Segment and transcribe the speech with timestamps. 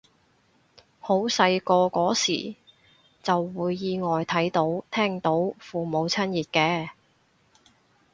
[0.99, 2.55] 好細個嗰時
[3.21, 6.89] 就會意外睇到聽到父母親熱嘅